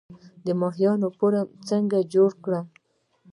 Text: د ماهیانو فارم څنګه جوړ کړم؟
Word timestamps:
د 0.45 0.47
ماهیانو 0.61 1.07
فارم 1.17 1.47
څنګه 1.69 1.97
جوړ 2.13 2.31
کړم؟ 2.43 2.65